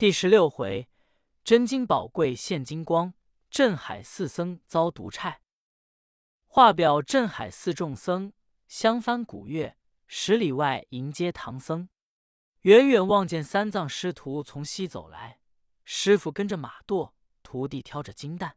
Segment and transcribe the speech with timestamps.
[0.00, 0.88] 第十六回，
[1.44, 3.12] 真金宝贵现金光，
[3.50, 5.42] 镇海四僧遭毒差。
[6.46, 8.32] 画表镇海寺众僧
[8.66, 9.76] 相翻古月，
[10.06, 11.90] 十里外迎接唐僧。
[12.62, 15.42] 远远望见三藏师徒从西走来，
[15.84, 17.12] 师傅跟着马垛，
[17.42, 18.56] 徒弟挑着金担，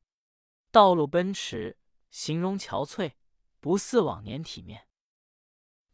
[0.71, 1.77] 道路奔驰，
[2.09, 3.15] 形容憔悴，
[3.59, 4.87] 不似往年体面。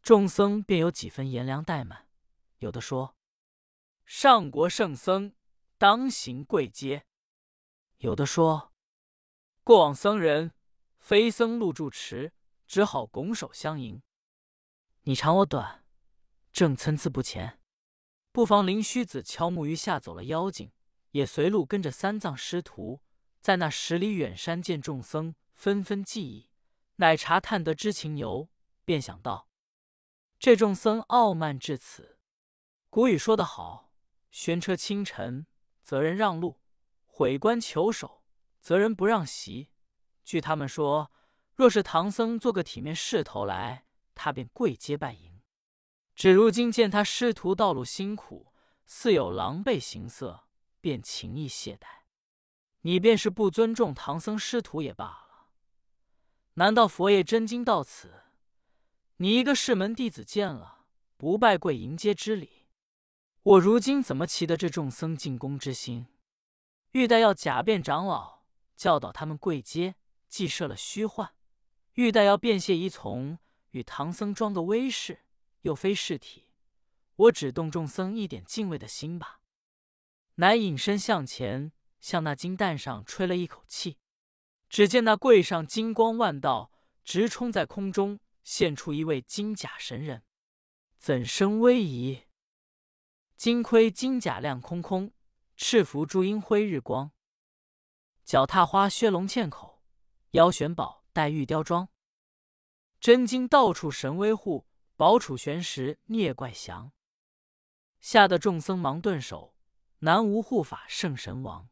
[0.00, 2.06] 众僧便有几分颜良怠慢，
[2.58, 3.16] 有的说
[4.06, 5.32] ：“上国圣僧
[5.80, 7.06] 当行跪阶。”
[7.96, 8.74] 有的说
[9.64, 10.52] ：“过往僧人
[10.98, 12.34] 非僧路住持，
[12.66, 14.02] 只好拱手相迎。
[15.04, 15.86] 你长我短，
[16.52, 17.58] 正参差不前。”
[18.30, 20.70] 不妨灵虚子敲木鱼吓走了妖精，
[21.12, 23.00] 也随路跟着三藏师徒，
[23.40, 26.50] 在那十里远山见众僧纷纷记忆，
[26.96, 28.50] 乃查探得知情由，
[28.84, 29.48] 便想到
[30.38, 32.18] 这众僧傲慢至此。
[32.90, 33.90] 古语说得好
[34.30, 35.46] ：“悬车清尘，
[35.90, 36.60] 责人让路；
[37.04, 38.22] 毁官求首，
[38.60, 39.70] 责人不让席。”
[40.22, 41.10] 据他们说，
[41.56, 45.40] 若是唐僧做个体面势头来，他便跪阶拜迎。
[46.14, 48.52] 只如今见他师徒道路辛苦，
[48.86, 50.44] 似有狼狈形色，
[50.80, 52.04] 便情意懈怠。
[52.82, 55.48] 你便是不尊重唐僧师徒也罢了。
[56.54, 58.26] 难道佛爷真经到此，
[59.16, 60.84] 你一个师门弟子见了
[61.16, 62.59] 不拜跪迎接之礼？
[63.42, 66.06] 我如今怎么齐得这众僧进宫之心？
[66.92, 68.42] 欲待要假变长老，
[68.76, 69.94] 教导他们跪阶，
[70.28, 71.28] 既设了虚幻；
[71.94, 73.38] 欲待要变谢依从，
[73.70, 75.20] 与唐僧装个威势。
[75.62, 76.48] 又非尸体，
[77.16, 79.40] 我只动众僧一点敬畏的心吧。
[80.36, 83.98] 乃隐身向前，向那金蛋上吹了一口气，
[84.70, 86.72] 只见那柜上金光万道，
[87.04, 90.22] 直冲在空中，现出一位金甲神人，
[90.96, 92.22] 怎生威仪？
[93.40, 95.14] 金盔金甲亮空空，
[95.56, 97.10] 赤服朱缨辉日光，
[98.22, 99.82] 脚踏花靴龙嵌口，
[100.32, 101.88] 腰悬宝带玉雕装，
[103.00, 104.66] 真金到处神威护。
[104.94, 106.92] 宝杵悬石孽怪降，
[107.98, 109.56] 吓得众僧忙顿首。
[110.00, 111.70] 南无护法圣神王。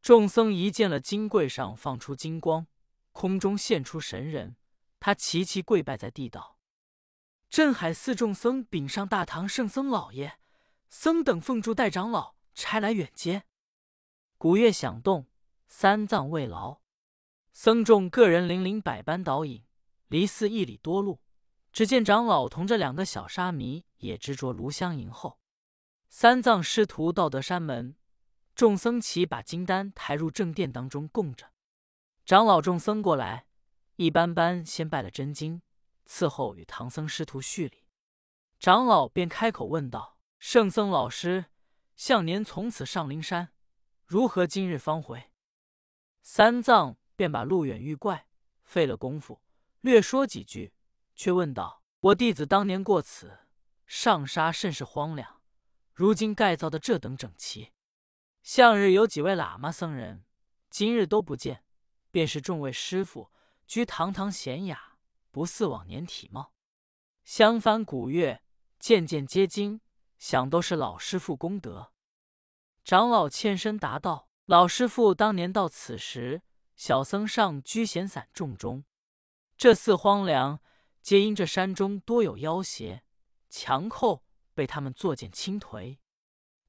[0.00, 2.68] 众僧一见了金柜上放出金光，
[3.10, 4.54] 空中现出神人，
[5.00, 6.60] 他齐齐跪拜在地道。
[7.50, 10.38] 镇海寺众僧禀上大唐圣僧老爷，
[10.92, 13.44] 僧等奉祝代长老差来远接。
[14.36, 15.26] 鼓乐响动，
[15.66, 16.82] 三藏慰劳，
[17.50, 19.64] 僧众个人领领百般导引，
[20.08, 21.18] 离寺一里多路。
[21.72, 25.38] 只见长老同着两个小沙弥也执着炉香迎候。
[26.10, 27.96] 三藏师徒到得山门，
[28.54, 31.52] 众僧齐把金丹抬入正殿当中供着。
[32.26, 33.46] 长老众僧过来，
[33.96, 35.62] 一般般先拜了真经，
[36.06, 37.86] 伺候与唐僧师徒叙礼。
[38.60, 40.11] 长老便开口问道
[40.44, 41.44] ：“圣僧老师，
[41.94, 43.52] 向年从此上灵山，
[44.04, 45.30] 如何今日方回？”
[46.20, 48.26] 三藏便把路远遇怪，
[48.64, 49.40] 费了功夫，
[49.82, 50.74] 略说几句。
[51.14, 53.46] 却问道：“我弟子当年过此
[53.86, 55.40] 上沙甚是荒凉，
[55.94, 57.70] 如今盖造的这等整齐。
[58.42, 60.24] 向日有几位喇嘛僧人，
[60.68, 61.62] 今日都不见，
[62.10, 63.30] 便是众位师傅
[63.68, 64.96] 居堂堂娴雅，
[65.30, 66.52] 不似往年体貌。
[67.24, 68.42] 相翻古月，
[68.80, 69.80] 件件皆精，
[70.22, 71.90] 想都是老师傅功德。”
[72.86, 76.42] 长老欠身答道：“老师傅当年到此时，
[76.76, 78.84] 小僧上居闲散众中，
[79.56, 80.60] 这寺荒凉。”
[81.02, 83.02] 皆因这山中多有妖邪
[83.50, 84.22] 强寇，
[84.54, 85.98] 被他们作践轻颓。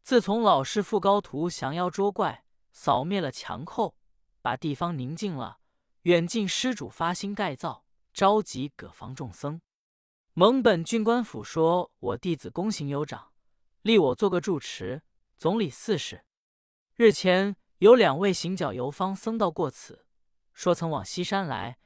[0.02, 3.96] 自从老师傅高徒降妖捉怪，扫灭了强寇，
[4.42, 5.60] 把地方宁静了，
[6.02, 9.62] 远近施主发心盖造，召集葛房众僧。
[10.34, 13.33] 蒙本郡官府说我弟子功行有长，
[13.84, 15.04] 立我做个住持，
[15.36, 16.24] 总理四事。
[16.96, 20.06] 日前有两位行脚游方僧道过此，
[20.54, 21.78] 说曾往西山来。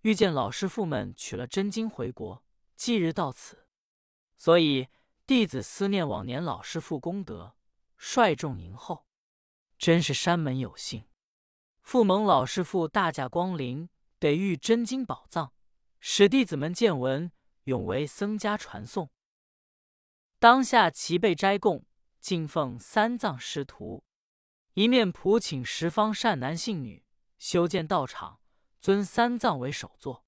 [0.00, 2.44] 遇见老师傅们取了真经回国，
[2.74, 3.68] 即日到此，
[4.36, 4.88] 所以
[5.26, 7.54] 弟子思念往年老师傅功德，
[7.96, 9.06] 率众迎候，
[9.78, 11.04] 真是山门有幸，
[11.80, 15.52] 复蒙老师傅大驾光临，得遇真经宝藏，
[16.00, 17.30] 使弟子们见闻，
[17.62, 19.08] 永为僧家传颂。
[20.44, 21.86] 当下齐备斋供，
[22.20, 24.04] 敬奉三藏师徒，
[24.74, 27.02] 一面普请十方善男信女
[27.38, 28.40] 修建道场。
[28.78, 30.26] 尊三藏为首座，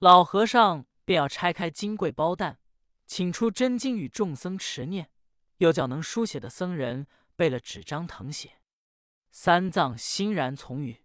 [0.00, 2.60] 老和尚便要拆开金柜包蛋，
[3.06, 5.10] 请出真经与众僧持念，
[5.56, 8.60] 又叫能书写的僧人备了纸张誊写。
[9.30, 11.02] 三藏欣然从允。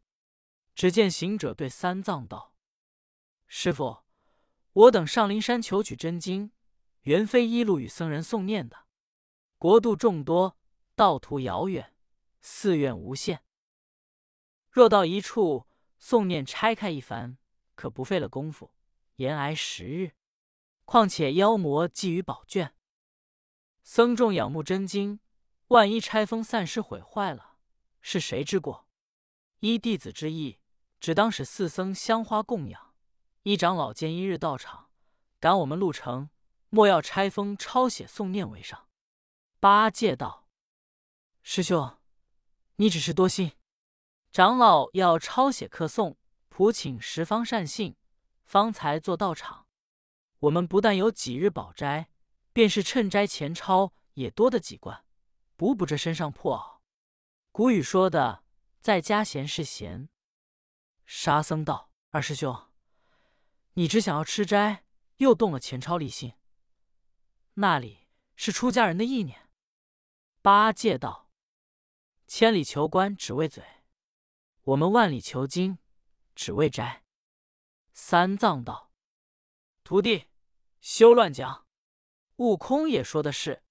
[0.75, 2.54] 只见行者对三藏道
[3.48, 4.00] ：“师傅，
[4.74, 6.51] 我等上灵山求取真经，
[7.04, 8.86] 原非一路与僧人诵念的。
[9.58, 10.58] 国度众多，
[10.96, 11.94] 道途遥远，
[12.42, 13.44] 寺院无限。
[14.70, 15.68] 若到一处
[16.02, 17.38] 诵念拆开一番，
[17.76, 18.74] 可不费了功夫，
[19.18, 20.14] 延挨十日。
[20.86, 22.76] 况且妖魔觊觎宝卷，
[23.84, 25.22] 僧众仰慕真经，
[25.68, 27.58] 万一拆封散失毁坏了，
[28.02, 28.88] 是谁之过？
[29.60, 30.60] 依弟子之意，
[31.00, 32.94] 只当使四僧香花供养，
[33.44, 34.90] 一长老见一日到场，
[35.40, 36.30] 赶我们路程，
[36.74, 38.88] 莫要拆封抄写诵念为上。
[39.60, 40.48] 八戒道
[41.44, 42.00] ：“师兄，
[42.78, 43.52] 你只是多心。
[44.31, 46.16] 长老要抄写课诵，
[46.50, 47.96] 普请十方善信，
[48.44, 49.68] 方才做道场。
[50.40, 52.10] 我们不但有几日宝斋，
[52.52, 55.06] 便是趁斋前抄，也多的几贯，
[55.56, 56.81] 补补这身上破袄。
[57.52, 58.44] 古语说的，
[58.80, 60.10] 在家闲是闲。”
[61.06, 62.72] 沙僧道：“二师兄，
[63.74, 64.86] 你只想要吃斋，
[65.18, 66.34] 又动了前抄立信，
[67.56, 69.50] 那里是出家人的意念？”
[70.42, 71.30] 八戒道
[72.28, 73.64] ：“千里求官只为嘴，
[74.64, 75.78] 我们万里求经
[76.36, 77.04] 只为斋。”
[77.94, 78.92] 三藏道
[79.84, 80.26] ：“徒弟，
[80.82, 81.68] 休乱讲。
[82.38, 83.64] 悟空也说的是，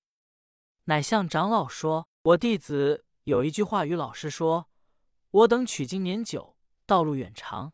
[0.84, 4.70] 乃向长老说：我弟子有一句话与老师说：
[5.30, 6.56] 我等取经年久，
[6.86, 7.72] 道路远长，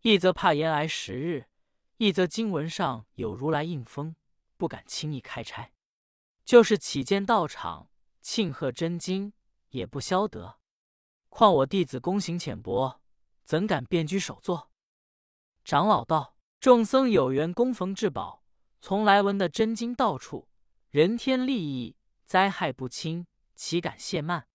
[0.00, 1.50] 一则怕延挨时日，
[1.98, 4.16] 一则经文上有如来印封，
[4.56, 5.72] 不敢轻易开拆。
[6.44, 7.90] 就是起见道场。”
[8.28, 9.32] 庆贺真经
[9.68, 10.58] 也不消得，
[11.28, 13.00] 况我弟子功行浅薄，
[13.44, 14.72] 怎敢便居首座？
[15.64, 18.42] 长老道：“众僧有缘供逢至宝，
[18.80, 20.48] 从来闻的真经到处，
[20.90, 21.94] 人天利益
[22.24, 24.48] 灾害不轻，岂敢懈慢？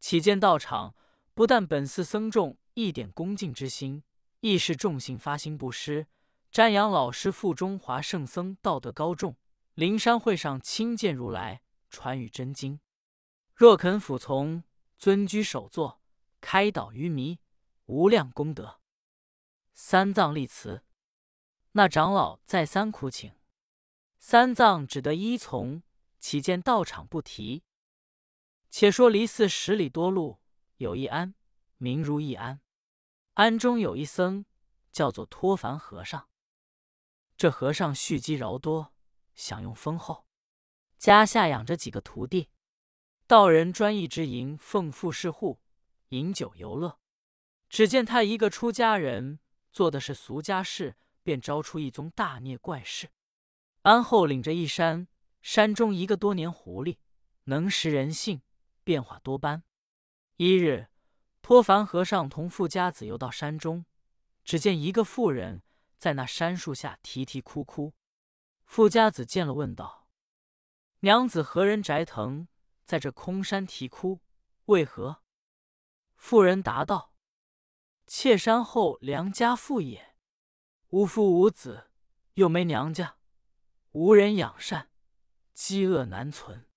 [0.00, 0.96] 起见道场，
[1.32, 4.02] 不但本寺僧众一点恭敬之心，
[4.40, 6.08] 亦是众信发心布施，
[6.56, 9.36] 瞻仰老师傅中华圣僧道德高重，
[9.74, 11.60] 灵山会上亲见如来，
[11.90, 12.80] 传语真经。”
[13.54, 14.64] 若肯服从，
[14.96, 16.00] 尊居首座，
[16.40, 17.40] 开导愚迷，
[17.84, 18.80] 无量功德。
[19.74, 20.82] 三藏立辞，
[21.72, 23.34] 那长老再三苦请，
[24.18, 25.82] 三藏只得依从。
[26.18, 27.64] 岂见道场不提。
[28.70, 30.40] 且说离寺十里多路，
[30.78, 31.34] 有一庵，
[31.76, 32.62] 名如意庵。
[33.34, 34.46] 庵中有一僧，
[34.90, 36.26] 叫做托凡和尚。
[37.36, 38.94] 这和尚蓄积饶多，
[39.34, 40.26] 享用丰厚，
[40.96, 42.48] 家下养着几个徒弟。
[43.26, 45.60] 道人专一之营，奉富士户，
[46.08, 46.98] 饮酒游乐。
[47.68, 49.40] 只见他一个出家人
[49.70, 53.10] 做的是俗家事，便招出一宗大孽怪事。
[53.82, 55.06] 安后领着一山，
[55.42, 56.96] 山中一个多年狐狸，
[57.44, 58.40] 能识人性，
[58.82, 59.62] 变化多般。
[60.36, 60.88] 一日，
[61.42, 63.84] 托凡和尚同富家子游到山中，
[64.42, 65.62] 只见一个妇人
[65.96, 67.94] 在那山树下啼啼哭哭。
[68.64, 70.08] 富家子见了，问道
[71.00, 72.48] ：“娘子何人宅腾？”
[72.86, 74.20] 在这空山啼哭，
[74.66, 75.24] 为何？
[76.14, 77.12] 妇人答道
[78.06, 80.14] ：“妾山后良家妇也，
[80.90, 81.90] 无父无子，
[82.34, 83.18] 又没娘家，
[83.90, 84.90] 无人养善，
[85.52, 86.68] 饥饿难存，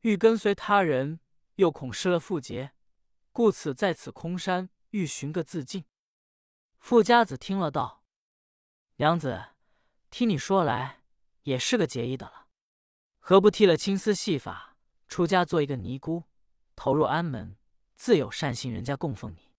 [0.00, 1.20] 欲跟随他人，
[1.54, 2.72] 又恐失了妇节，
[3.30, 5.84] 故此在此空山，欲寻个自尽。”
[6.80, 8.04] 富家子听了道
[8.98, 9.48] ：“娘子，
[10.08, 11.02] 听你说来，
[11.42, 12.46] 也是个结义的了，
[13.18, 14.74] 何不剃了青丝细发？”
[15.06, 16.24] 出家做一个尼姑，
[16.74, 17.56] 投入安门，
[17.94, 19.52] 自有善心人家供奉你，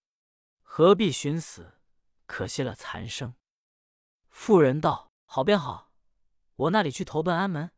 [0.62, 1.80] 何必寻死？
[2.26, 3.36] 可惜了残生。
[4.30, 5.94] 妇人道：“好便好，
[6.56, 7.72] 我那里去投奔安门。”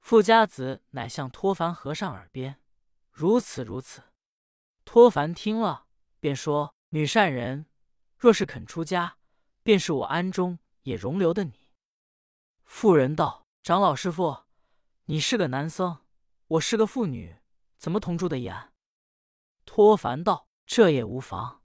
[0.00, 2.60] 富家子乃向托凡和尚耳边
[3.10, 4.02] ：“如此如此。”
[4.84, 5.86] 托凡听了，
[6.20, 7.66] 便说：“女善人，
[8.16, 9.17] 若是肯出家，
[9.68, 11.68] 便是我庵中也容留的你。”
[12.64, 14.44] 妇人道：“长老师傅，
[15.04, 15.98] 你是个男僧。”
[16.48, 17.36] 我是个妇女，
[17.76, 18.72] 怎么同住的一庵？
[19.66, 21.62] 托凡道：“这也无妨。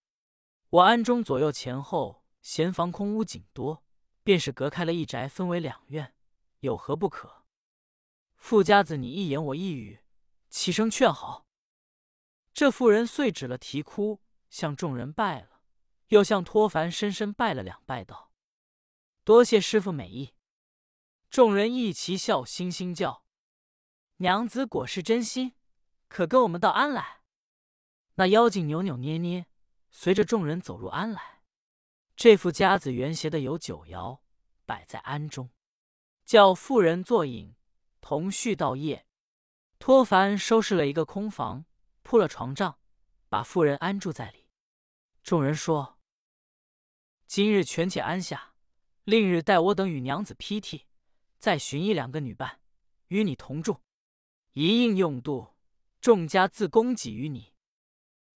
[0.72, 3.86] 我庵中左右前后闲房空屋仅多，
[4.22, 6.14] 便是隔开了一宅，分为两院，
[6.60, 7.46] 有何不可？”
[8.36, 10.02] 富家子，你一言我一语，
[10.50, 11.46] 齐声劝好。
[12.54, 14.20] 这妇人遂止了啼哭，
[14.50, 15.53] 向众人拜了，
[16.14, 18.32] 又向托凡深深拜了两拜，道
[19.26, 20.36] ：“多谢师傅美意。”
[21.32, 23.26] 众人一齐笑嘻嘻叫。
[24.18, 25.56] 娘子果是真心，
[26.08, 27.22] 可跟我们到庵来。
[28.14, 29.48] 那妖精扭扭捏捏，
[29.90, 31.42] 随着众人走入庵来。
[32.16, 34.20] 这副夹子原携的有酒肴，
[34.68, 35.50] 摆在庵中，
[36.24, 37.56] 叫妇人坐饮，
[38.00, 39.08] 同叙到夜。
[39.80, 41.66] 托凡收拾了一个空房，
[42.04, 42.78] 铺了床帐，
[43.30, 44.48] 把妇人安住在里。
[45.24, 45.98] 众人说
[47.28, 48.54] ：“今日权且安下，
[49.04, 50.88] 另日待我等与娘子披剃，
[51.40, 52.60] 再寻一两个女伴，
[53.08, 53.82] 与你同住。”
[54.54, 55.56] 一应用度，
[56.00, 57.54] 众家自供给于你。”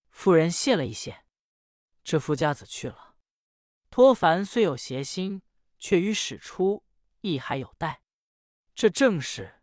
[0.09, 1.25] 妇人谢了一谢，
[2.03, 3.15] 这夫家子去了。
[3.91, 5.43] 托凡虽有邪心，
[5.77, 6.83] 却于使出
[7.21, 8.01] 亦还有待。
[8.73, 9.61] 这正是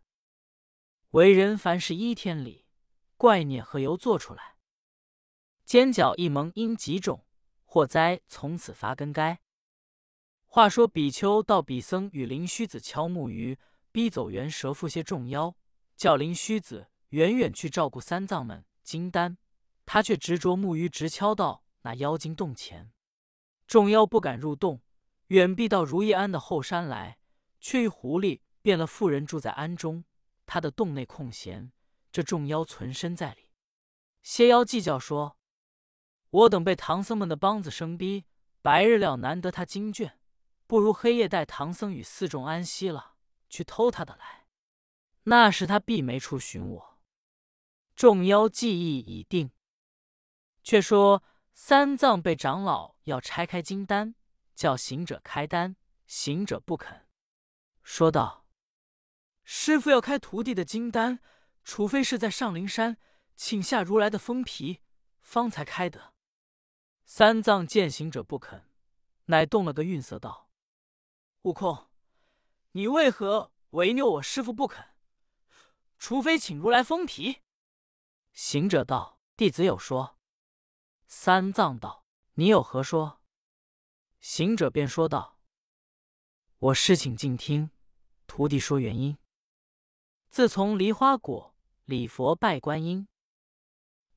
[1.09, 2.65] 为人凡事依天理，
[3.17, 4.55] 怪孽何由做出来？
[5.65, 7.24] 尖角一蒙因几种
[7.75, 9.41] 祸灾，从此发根该。
[10.45, 13.59] 话说比丘到比僧与灵虚子敲木鱼，
[13.91, 15.53] 逼走猿蛇附些众妖，
[15.97, 19.37] 叫灵虚子远远去照顾三藏们金丹，
[19.85, 22.93] 他却执着木鱼直敲到那妖精洞前。
[23.67, 24.81] 众妖不敢入洞，
[25.27, 27.17] 远避到如意庵的后山来，
[27.59, 30.05] 却遇狐狸变了妇人住在庵中，
[30.45, 31.73] 他的洞内空闲，
[32.13, 33.51] 这众妖存身在里。
[34.23, 35.37] 些妖计较说。
[36.35, 38.25] 我等被唐僧们的帮子生逼，
[38.61, 40.19] 白日料难得他经卷，
[40.67, 43.13] 不如黑夜待唐僧与四众安息了，
[43.49, 44.45] 去偷他的来。
[45.23, 46.99] 那时他必没处寻我。
[47.95, 49.51] 众妖计议已定。
[50.61, 51.23] 却说
[51.53, 54.15] 三藏被长老要拆开金丹，
[54.55, 57.05] 叫行者开丹，行者不肯，
[57.81, 58.45] 说道
[59.45, 61.19] ：“师傅要开徒弟的金丹，
[61.63, 62.97] 除非是在上灵山
[63.35, 64.81] 请下如来的封皮，
[65.21, 66.14] 方才开得。”
[67.05, 68.67] 三藏见行者不肯，
[69.25, 70.49] 乃动了个韵色道
[71.43, 71.87] ：“悟空，
[72.71, 74.83] 你为何违拗我师傅不肯？
[75.99, 77.43] 除非请如来封皮。”
[78.33, 80.17] 行者道：“弟子有说。”
[81.07, 83.21] 三藏道：“你有何说？”
[84.19, 85.39] 行者便说道
[86.57, 87.69] ：“我师请静听，
[88.25, 89.15] 徒弟说原因。
[90.27, 93.07] 自从梨花果礼佛拜观音，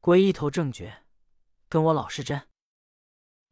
[0.01, 1.05] 皈依头正觉，
[1.69, 2.48] 跟我老师真。”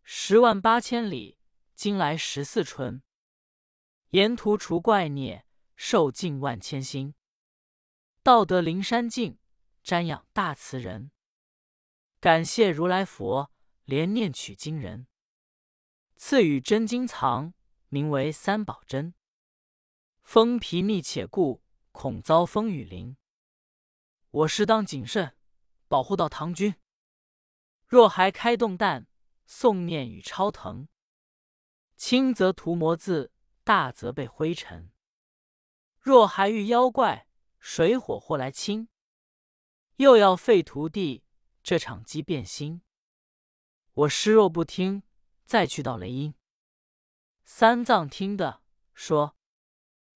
[0.09, 1.37] 十万八千里，
[1.75, 3.03] 今来十四春。
[4.11, 5.45] 沿途除怪孽，
[5.75, 7.17] 受尽万千心。
[8.23, 9.41] 道德灵山境，
[9.85, 11.11] 瞻仰大慈人。
[12.21, 13.51] 感谢如来佛，
[13.83, 15.09] 连念取经人。
[16.15, 17.53] 赐予真经藏，
[17.89, 19.13] 名为三宝真。
[20.23, 23.17] 封皮密且固，恐遭风雨淋。
[24.31, 25.37] 我适当谨慎，
[25.89, 26.77] 保护到唐军。
[27.89, 29.09] 若还开动弹。
[29.49, 30.89] 诵念与超腾，
[31.97, 33.33] 轻则涂魔字，
[33.65, 34.93] 大则被灰尘。
[35.99, 38.89] 若还遇妖怪，水火或来侵，
[39.97, 41.25] 又要废徒弟，
[41.63, 42.83] 这场机变心。
[43.93, 45.03] 我师若不听，
[45.45, 46.35] 再去到雷音。
[47.45, 48.63] 三藏听的
[48.95, 49.37] 说，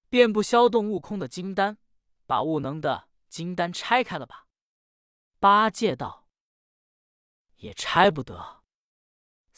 [0.09, 1.79] 便不消动悟空的金丹，
[2.27, 4.49] 把悟能的金丹拆开了吧。
[5.39, 6.29] 八戒道
[7.57, 8.60] ：“也拆不得。”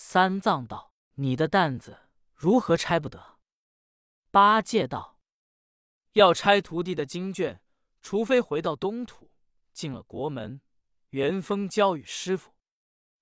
[0.05, 2.01] 三藏道：“你的担子
[2.35, 3.39] 如何拆不得？”
[4.33, 5.21] 八戒道
[6.15, 7.63] ：“要拆徒弟的经卷，
[8.03, 9.31] 除非回到东土，
[9.73, 10.61] 进了国门，
[11.11, 12.53] 元丰交与师傅，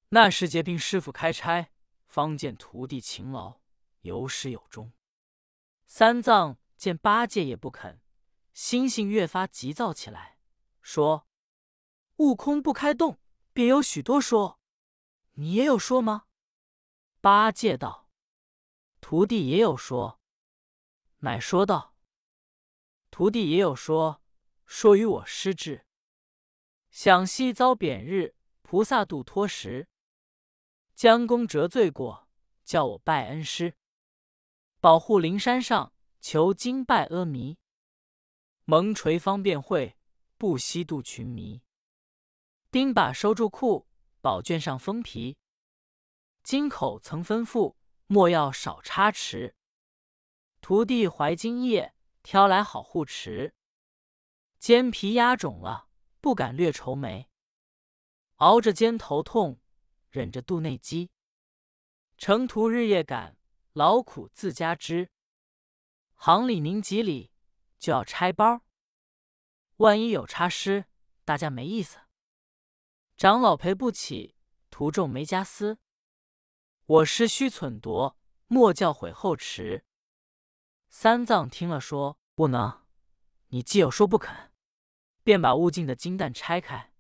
[0.09, 1.71] 那时皆凭师傅开差，
[2.07, 3.61] 方见徒弟勤劳，
[4.01, 4.91] 有始有终。”
[5.87, 8.01] 三藏见八戒也不肯，
[8.55, 10.39] 心性越发急躁起来，
[10.81, 11.29] 说
[12.17, 13.21] ：“悟空不开动，
[13.53, 14.59] 便有许多说，
[15.35, 16.25] 你也有说吗？”
[17.23, 18.09] 八戒道
[19.03, 20.19] ：“徒弟也有说。”
[21.21, 21.95] 乃说道
[23.13, 24.23] ：“徒弟也有说，
[24.65, 25.85] 说与我师之。
[26.91, 29.87] 想昔遭贬日，菩萨度脱时，
[30.95, 32.27] 将功折罪过，
[32.65, 33.77] 叫我拜恩师，
[34.81, 37.59] 保护灵山上，求经拜阿弥，
[38.65, 39.95] 蒙垂方便会，
[40.39, 41.61] 不惜度群迷。
[42.71, 43.87] 钉把收住库，
[44.23, 45.37] 宝卷上封皮。”
[46.43, 49.55] 金口曾吩咐，莫要少差池。
[50.61, 53.55] 徒弟怀金叶，挑来好护持。
[54.59, 55.89] 肩皮压肿了，
[56.21, 57.31] 不敢略愁眉。
[58.37, 59.61] 熬着肩头痛，
[60.11, 61.11] 忍着肚内饥。
[62.19, 63.37] 程途日夜赶，
[63.73, 65.11] 劳苦自家知。
[66.15, 67.33] 行里宁几里，
[67.79, 68.63] 就要拆包。
[69.77, 70.85] 万一有差失，
[71.25, 72.01] 大家没意思。
[73.17, 74.37] 长老赔不起，
[74.71, 75.79] 徒众没家私。
[76.91, 78.19] 我师须忖夺，
[78.49, 79.85] 莫教悔后迟。
[80.89, 82.85] 三藏听了说：“不能，
[83.51, 84.51] 你既有说不肯，
[85.23, 86.93] 便把悟净的金蛋拆开，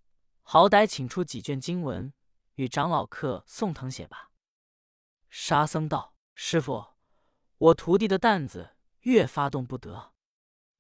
[0.42, 2.12] 好歹请出几卷经文，
[2.54, 4.30] 与长老客宋腾写吧。”
[5.28, 6.90] 沙僧道：“师傅，
[7.58, 10.12] 我徒弟的担子越发动不得，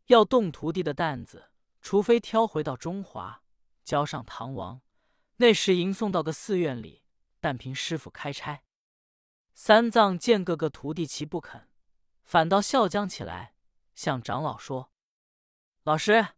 [0.06, 1.50] 要动徒弟的担子，
[1.82, 3.42] 除非挑回到中华，
[3.82, 4.80] 交上唐王，
[5.38, 7.02] 那时迎送到个寺院里，
[7.40, 8.62] 但凭师傅开差。”
[9.62, 11.66] 三藏见各个徒弟齐不肯，
[12.24, 13.54] 反倒笑将起来，
[13.94, 14.90] 向长老说
[15.84, 16.28] ：“老师，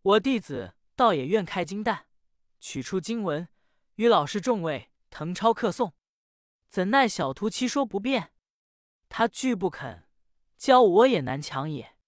[0.00, 2.06] 我弟子倒也愿开金蛋，
[2.60, 3.46] 取出经文，
[3.96, 5.92] 与老师众位誊抄刻诵。
[6.66, 8.32] 怎奈小徒妻说不便，
[9.10, 10.08] 他拒不肯，
[10.56, 11.98] 教我也难强也。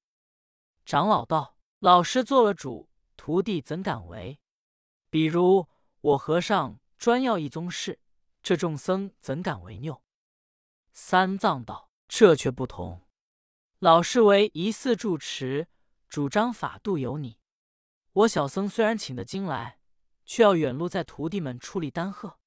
[0.87, 4.41] 长老道：“老师做了主，徒弟怎敢违？
[5.11, 5.69] 比如
[6.01, 8.01] 我和尚专要一宗事，
[8.43, 10.01] 这众僧怎敢违拗？”
[10.97, 13.03] 三藏道：“这却不同。
[13.81, 15.67] 老师为疑似住持，
[16.09, 17.41] 主张法度有你。
[18.13, 19.81] 我小僧虽然请的经来，
[20.25, 22.39] 却要远路在徒弟们处理丹鹤，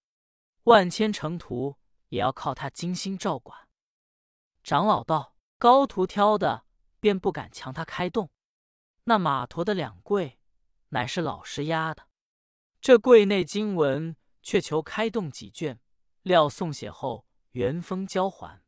[0.64, 1.76] 万千成徒
[2.08, 3.68] 也要靠他精心照管。”
[4.64, 6.64] 长老道：“高徒挑的，
[7.02, 8.32] 便不敢强他开动。
[9.04, 10.40] 那马驮的两柜，
[10.90, 12.08] 乃是老师押的。
[12.80, 15.82] 这柜内经文，却求开动几卷，
[16.22, 17.26] 料送写后。”
[17.58, 18.64] 元丰交还，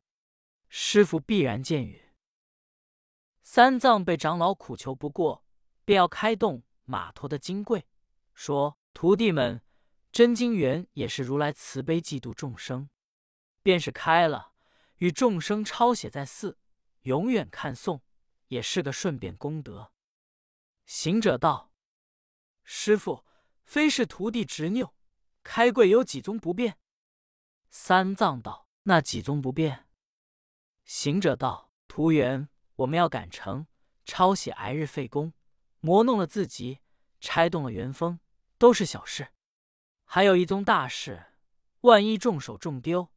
[0.67, 2.01] 师傅必然见允。
[3.43, 5.46] 三藏被长老苦求不过，
[5.86, 7.88] 便要开动马驮的金柜，
[8.34, 9.63] 说：“徒弟们，
[10.12, 12.89] 真经缘也是如来慈悲嫉妒众生，
[13.62, 14.53] 便是开了，
[14.96, 16.58] 与众生抄写在寺，
[17.01, 18.01] 永远看诵，
[18.48, 19.91] 也是个顺便功德。”
[20.88, 21.72] 行者道
[22.65, 23.24] ：“师傅，
[23.63, 24.96] 非是徒弟执拗，
[25.43, 26.79] 开柜有几宗不便？”
[27.69, 28.69] 三藏道。
[28.83, 29.88] 那几宗不变？
[30.86, 33.67] 行者道：“徒缘，我们要赶程，
[34.05, 35.33] 抄写挨日费工，
[35.81, 36.79] 磨弄了自己，
[37.19, 38.19] 拆动了元丰，
[38.57, 39.33] 都是小事。
[40.05, 41.33] 还有一宗大事，
[41.81, 43.09] 万一重手重丢，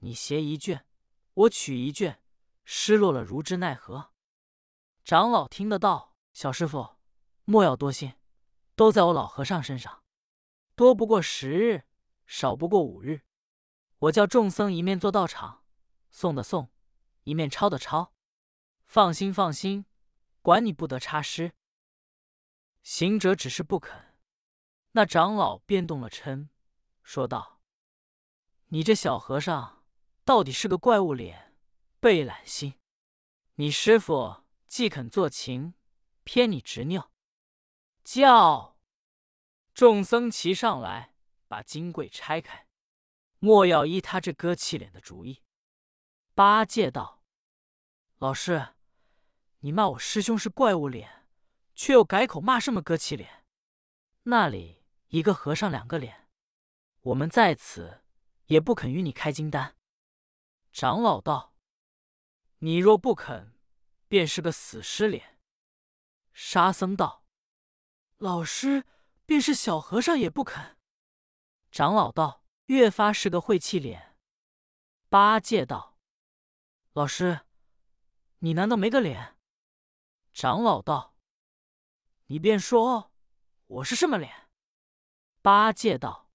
[0.00, 0.84] 你携一卷，
[1.32, 2.22] 我取一卷，
[2.64, 4.10] 失落了如之奈何？”
[5.02, 6.96] 长老听得到，小师傅
[7.44, 8.12] 莫要多心，
[8.74, 10.04] 都在我老和尚身上，
[10.74, 11.84] 多不过十日，
[12.26, 13.22] 少不过五日。
[14.00, 15.62] 我叫众僧一面做道场，
[16.10, 16.70] 送的送，
[17.24, 18.14] 一面抄的抄。
[18.86, 19.84] 放心放心，
[20.40, 21.52] 管你不得差失。
[22.82, 24.16] 行者只是不肯，
[24.92, 26.48] 那长老便动了嗔，
[27.02, 27.60] 说道
[28.68, 29.84] ：“你这小和尚
[30.24, 31.54] 到底是个怪物脸，
[32.00, 32.80] 背懒心。
[33.56, 35.74] 你师傅既肯做情，
[36.24, 37.10] 偏你执拗。”
[38.02, 38.78] 叫
[39.74, 41.14] 众僧齐上来，
[41.46, 42.66] 把金柜拆开。
[43.42, 45.42] 莫要依他这割气脸的主意。
[46.34, 47.22] 八戒道
[48.18, 48.74] ：“老师，
[49.60, 51.26] 你骂我师兄是怪物脸，
[51.74, 53.46] 却又改口骂什么割气脸？
[54.24, 56.28] 那里一个和尚两个脸，
[57.00, 58.02] 我们在此
[58.46, 59.74] 也不肯与你开金丹。”
[60.70, 61.54] 长老道
[62.60, 63.54] ：“你若不肯，
[64.06, 65.40] 便是个死尸脸。”
[66.34, 67.24] 沙僧道
[68.18, 68.84] ：“老师
[69.24, 70.76] 便是小和尚也不肯。”
[71.72, 72.44] 长老道。
[72.70, 74.14] 越发是个晦气脸。
[75.08, 75.98] 八戒道
[76.94, 77.40] ：“老师，
[78.38, 79.36] 你难道没个脸？”
[80.32, 81.16] 长老道
[82.26, 83.10] ：“你便说，
[83.66, 84.48] 我是什么脸？”
[85.42, 86.30] 八戒道：“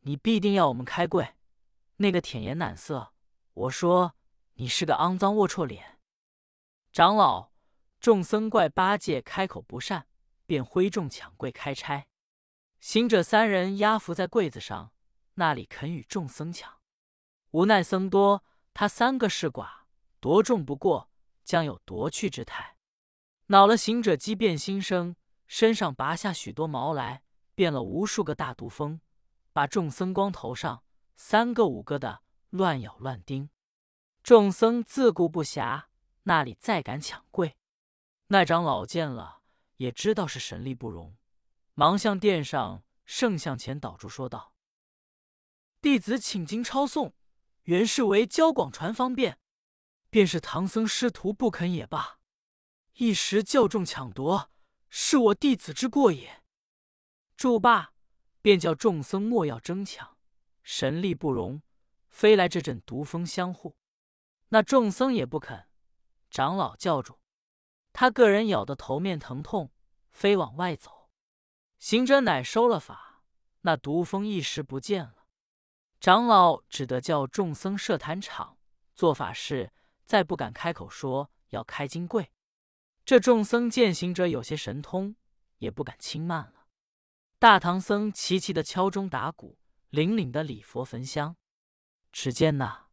[0.00, 1.34] 你必定要我们开柜，
[1.96, 3.14] 那个舔颜懒色。
[3.54, 4.14] 我说
[4.56, 5.98] 你是个肮脏龌龊脸。”
[6.92, 7.50] 长老、
[7.98, 10.06] 众僧怪八戒开口不善，
[10.44, 12.06] 便挥众抢柜开拆。
[12.78, 14.92] 行者三人压伏在柜子上。
[15.40, 16.70] 那里肯与众僧抢？
[17.52, 19.84] 无奈僧多，他三个是寡，
[20.20, 21.10] 夺众不过，
[21.44, 22.76] 将有夺去之态。
[23.46, 27.22] 恼了行者，机变心生，身上拔下许多毛来，
[27.54, 29.00] 变了无数个大毒蜂，
[29.54, 30.84] 把众僧光头上
[31.16, 33.48] 三个五个的乱咬乱叮。
[34.22, 35.84] 众僧自顾不暇，
[36.24, 37.56] 那里再敢抢柜？
[38.26, 39.40] 那长老见了，
[39.78, 41.16] 也知道是神力不容，
[41.72, 44.49] 忙向殿上圣像前倒住，说道。
[45.82, 47.12] 弟子请经抄诵，
[47.62, 49.38] 原是为教广传方便，
[50.10, 52.18] 便是唐僧师徒不肯也罢。
[52.96, 54.50] 一时教众抢夺，
[54.90, 56.42] 是我弟子之过也。
[57.34, 57.94] 住罢，
[58.42, 60.18] 便叫众僧莫要争抢，
[60.62, 61.62] 神力不容，
[62.10, 63.74] 飞来这阵毒风相护。
[64.50, 65.66] 那众僧也不肯。
[66.30, 67.18] 长老叫住
[67.94, 69.72] 他个人，咬得头面疼痛，
[70.10, 71.08] 飞往外走。
[71.78, 73.22] 行者乃收了法，
[73.62, 75.19] 那毒风一时不见了。
[76.00, 78.56] 长老只得叫众僧设坛场
[78.94, 79.70] 做法事，
[80.02, 82.32] 再不敢开口说要开金柜。
[83.04, 85.14] 这众僧见行者有些神通，
[85.58, 86.66] 也不敢轻慢了。
[87.38, 89.58] 大唐僧齐齐的敲钟打鼓，
[89.90, 91.36] 凛凛的礼佛焚香。
[92.10, 92.88] 只见那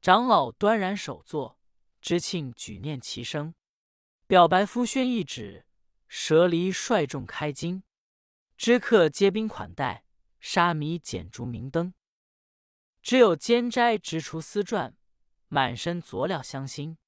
[0.00, 1.60] 长老端然首座，
[2.00, 3.54] 知庆举念齐声，
[4.26, 5.66] 表白夫宣一旨，
[6.08, 7.84] 舍离率众开金，
[8.56, 10.04] 知客接宾款待。
[10.44, 11.94] 沙弥剪烛明灯，
[13.00, 14.94] 只有监斋直除丝篆，
[15.46, 16.98] 满身佐料香辛。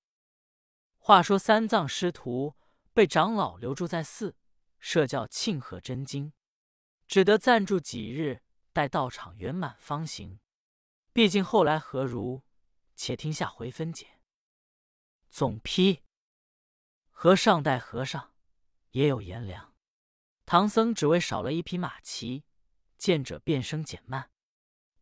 [0.99, 2.55] 话说三藏师徒
[2.93, 4.37] 被长老留住在寺，
[4.79, 6.33] 设教庆贺真经。
[7.09, 10.39] 只得暂住几日，待道场圆满方行。
[11.13, 12.45] 毕竟后来何如？
[12.95, 14.21] 且听下回分解。
[15.29, 16.05] 总批：
[17.11, 18.33] 和尚待和尚，
[18.93, 19.75] 也有颜良。
[20.47, 22.45] 唐僧只为少了一匹马骑，
[23.05, 24.31] 见者变声减慢。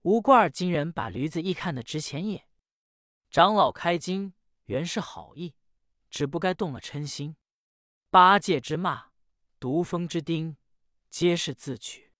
[0.01, 2.49] 吴贯儿今人把驴子一看的值钱也。
[3.31, 4.35] 长老开金
[4.65, 5.55] 原是好意，
[6.11, 7.37] 只不该动了嗔心。
[8.11, 9.13] 八戒之骂，
[9.61, 10.57] 毒蜂之叮，
[11.09, 12.12] 皆是自取。